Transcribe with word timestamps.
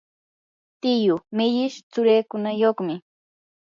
tiyuu 0.81 1.23
millish 1.35 1.77
tsurikunayuqmi. 1.91 2.95